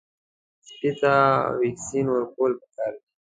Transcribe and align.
سپي 0.65 0.91
ته 0.99 1.13
واکسین 1.59 2.05
ورکول 2.11 2.51
پکار 2.59 2.91
دي. 2.99 3.05